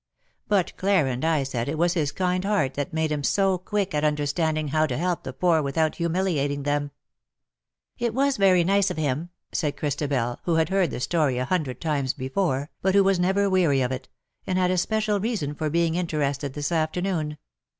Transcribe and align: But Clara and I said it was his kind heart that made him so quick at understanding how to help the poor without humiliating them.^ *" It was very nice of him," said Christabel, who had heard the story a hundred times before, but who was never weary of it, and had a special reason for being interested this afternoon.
But 0.47 0.75
Clara 0.77 1.11
and 1.11 1.23
I 1.23 1.43
said 1.43 1.69
it 1.69 1.77
was 1.77 1.93
his 1.93 2.11
kind 2.11 2.43
heart 2.43 2.73
that 2.73 2.91
made 2.91 3.11
him 3.11 3.23
so 3.23 3.59
quick 3.59 3.93
at 3.93 4.03
understanding 4.03 4.69
how 4.69 4.87
to 4.87 4.97
help 4.97 5.21
the 5.21 5.31
poor 5.31 5.61
without 5.61 5.97
humiliating 5.97 6.63
them.^ 6.63 6.89
*" 7.27 7.65
It 8.05 8.11
was 8.15 8.37
very 8.37 8.63
nice 8.63 8.89
of 8.89 8.97
him," 8.97 9.29
said 9.51 9.77
Christabel, 9.77 10.39
who 10.45 10.55
had 10.55 10.69
heard 10.69 10.89
the 10.89 10.99
story 10.99 11.37
a 11.37 11.45
hundred 11.45 11.79
times 11.79 12.13
before, 12.15 12.71
but 12.81 12.95
who 12.95 13.03
was 13.03 13.19
never 13.19 13.47
weary 13.47 13.81
of 13.81 13.91
it, 13.91 14.09
and 14.47 14.57
had 14.57 14.71
a 14.71 14.77
special 14.79 15.19
reason 15.19 15.53
for 15.53 15.69
being 15.69 15.93
interested 15.93 16.53
this 16.53 16.71
afternoon. 16.71 17.37